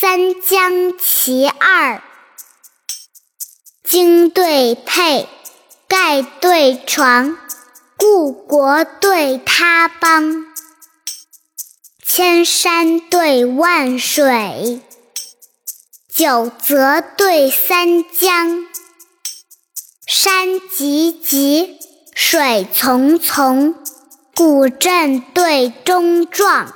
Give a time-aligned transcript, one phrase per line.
[0.00, 2.02] 三江其二，
[3.84, 5.28] 经对配，
[5.86, 7.36] 盖对床，
[7.98, 10.46] 故国对他邦，
[12.02, 14.80] 千山对万水，
[16.08, 18.66] 九泽对三江，
[20.06, 21.78] 山急急，
[22.14, 23.74] 水淙淙，
[24.34, 26.74] 古镇对中壮。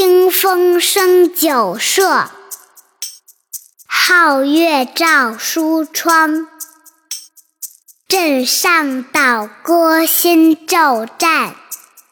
[0.00, 2.30] 清风生酒舍，
[3.86, 6.48] 皓月照书窗。
[8.08, 11.54] 镇上捣歌新骤战，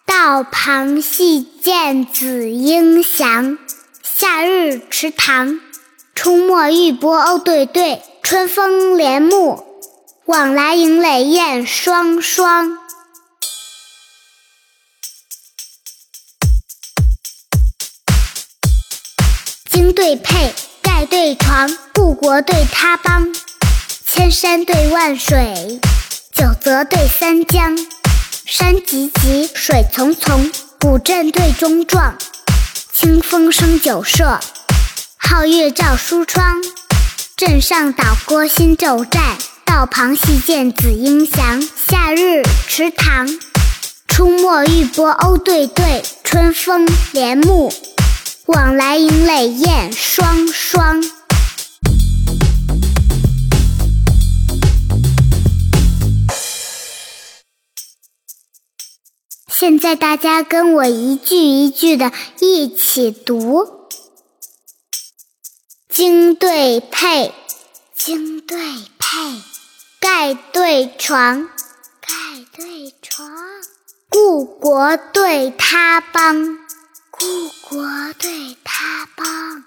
[0.04, 3.56] 道旁戏见紫英翔。
[4.02, 5.58] 夏日池塘，
[6.14, 9.64] 出没玉波鸥对对，春风帘幕，
[10.26, 12.78] 往来迎垒燕双双。
[19.92, 23.28] 对配，盖对床，故国对他邦。
[24.06, 25.80] 千山对万水，
[26.32, 27.76] 九泽对三江。
[28.44, 32.16] 山急急，水淙淙，古镇对中壮。
[32.92, 34.40] 清风生酒舍，
[35.20, 36.56] 皓月照书窗。
[37.36, 41.62] 镇上岛歌新骤战，道旁戏见紫英翔。
[41.62, 43.28] 夏日池塘，
[44.08, 47.72] 出没玉波鸥对对，春风帘幕。
[48.48, 51.04] 往来迎垒燕双双。
[59.48, 63.68] 现在大家跟我一句一句的一起读：
[65.90, 67.34] 经对配，
[67.94, 68.56] 经对
[68.98, 69.42] 配，
[70.00, 71.50] 盖对床，
[72.00, 72.10] 盖
[72.56, 73.30] 对床，
[74.08, 76.67] 故国对他邦。
[77.18, 79.64] 故国对他邦，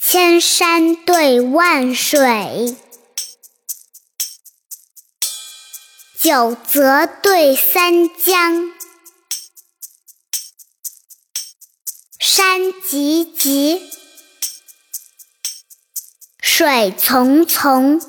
[0.00, 2.76] 千山对万水，
[6.20, 8.72] 九泽对三江。
[12.20, 13.90] 山急急，
[16.40, 18.00] 水淙淙，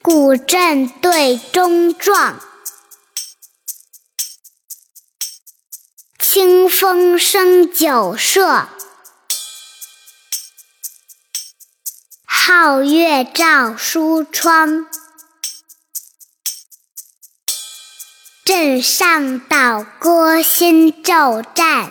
[0.00, 2.40] 古镇对中壮。
[6.38, 8.68] 清风生酒舍，
[12.26, 14.86] 皓月照书窗。
[18.44, 21.90] 镇上岛歌新骤战，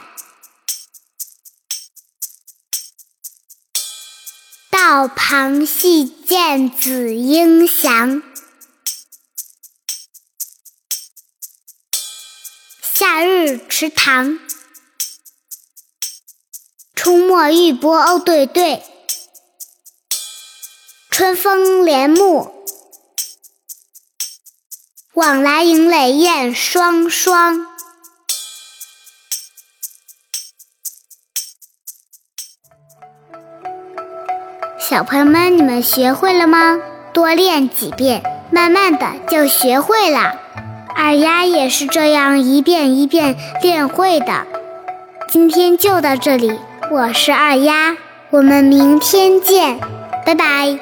[4.69, 8.21] 道旁戏见紫英翔。
[13.07, 14.39] 夏日池塘，
[16.95, 18.83] 出没玉波鸥对对，
[21.11, 22.65] 春风帘幕，
[25.13, 27.67] 往来迎垒燕双双。
[34.79, 36.79] 小朋友们，你们学会了吗？
[37.13, 40.41] 多练几遍，慢慢的就学会了。
[40.95, 44.47] 二丫也是这样一遍一遍练会的。
[45.29, 46.57] 今天就到这里，
[46.91, 47.97] 我是二丫，
[48.29, 49.79] 我们明天见，
[50.25, 50.79] 拜拜。